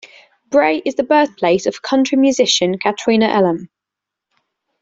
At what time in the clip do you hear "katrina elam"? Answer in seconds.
2.79-3.69